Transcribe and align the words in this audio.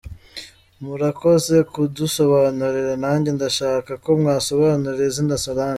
Murakoze 0.83 1.55
kudusobanurira 1.71 2.93
,nanjye 3.03 3.29
ndashaka 3.37 3.91
ko 4.03 4.09
mwasobanurira 4.19 5.05
izina 5.11 5.35
Solange. 5.45 5.69